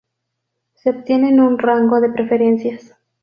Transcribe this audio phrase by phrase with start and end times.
[0.73, 2.95] Se obtienen un rango de preferencias.